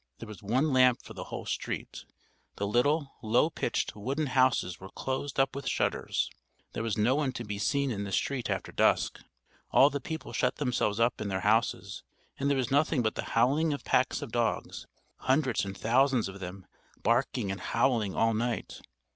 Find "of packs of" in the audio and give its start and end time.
13.73-14.31